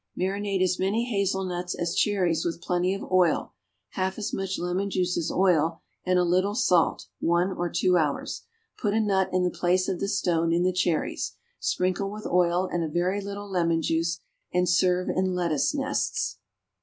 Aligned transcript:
Marinate 0.17 0.63
as 0.63 0.79
many 0.79 1.05
hazelnuts 1.05 1.75
as 1.75 1.93
cherries 1.93 2.43
with 2.43 2.59
plenty 2.59 2.91
of 2.95 3.03
oil, 3.11 3.53
half 3.89 4.17
as 4.17 4.33
much 4.33 4.57
lemon 4.57 4.89
juice 4.89 5.15
as 5.15 5.29
oil, 5.29 5.79
and 6.03 6.17
a 6.17 6.23
little 6.23 6.55
salt, 6.55 7.05
one 7.19 7.51
or 7.51 7.69
two 7.69 7.97
hours. 7.97 8.41
Put 8.79 8.95
a 8.95 8.99
nut 8.99 9.29
in 9.31 9.43
the 9.43 9.51
place 9.51 9.87
of 9.87 9.99
the 9.99 10.07
stone 10.07 10.51
in 10.51 10.63
the 10.63 10.73
cherries. 10.73 11.33
Sprinkle 11.59 12.09
with 12.09 12.25
oil 12.25 12.65
and 12.65 12.83
a 12.83 12.87
very 12.87 13.21
little 13.21 13.47
lemon 13.47 13.83
juice, 13.83 14.19
and 14.51 14.67
serve 14.67 15.07
in 15.07 15.35
lettuce 15.35 15.71
nests. 15.75 16.39